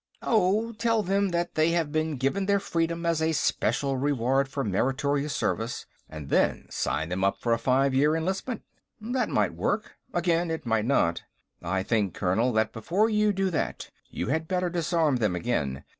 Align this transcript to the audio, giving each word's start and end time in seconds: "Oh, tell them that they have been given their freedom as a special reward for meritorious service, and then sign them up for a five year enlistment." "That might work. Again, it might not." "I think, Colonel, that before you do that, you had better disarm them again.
"Oh, 0.23 0.71
tell 0.71 1.03
them 1.03 1.29
that 1.29 1.53
they 1.53 1.69
have 1.73 1.91
been 1.91 2.17
given 2.17 2.47
their 2.47 2.59
freedom 2.59 3.05
as 3.05 3.21
a 3.21 3.33
special 3.33 3.97
reward 3.97 4.47
for 4.47 4.63
meritorious 4.63 5.35
service, 5.35 5.85
and 6.09 6.29
then 6.29 6.65
sign 6.71 7.09
them 7.09 7.23
up 7.23 7.39
for 7.39 7.53
a 7.53 7.59
five 7.59 7.93
year 7.93 8.15
enlistment." 8.15 8.63
"That 8.99 9.29
might 9.29 9.53
work. 9.53 9.97
Again, 10.11 10.49
it 10.49 10.65
might 10.65 10.85
not." 10.85 11.21
"I 11.61 11.83
think, 11.83 12.15
Colonel, 12.15 12.51
that 12.53 12.73
before 12.73 13.11
you 13.11 13.31
do 13.31 13.51
that, 13.51 13.91
you 14.09 14.29
had 14.29 14.47
better 14.47 14.71
disarm 14.71 15.17
them 15.17 15.35
again. 15.35 15.83